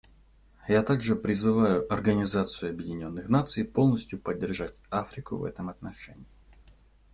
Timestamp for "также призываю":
0.81-1.85